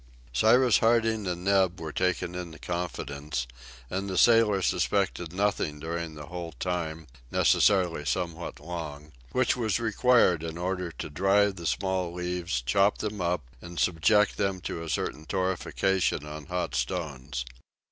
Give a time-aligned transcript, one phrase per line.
[0.33, 3.45] Cyrus Harding and Neb were taken into confidence,
[3.87, 10.41] and the sailor suspected nothing during the whole time, necessarily somewhat long, which was required
[10.41, 14.89] in order to dry the small leaves, chop them up, and subject them to a
[14.89, 17.45] certain torrefaction on hot stones.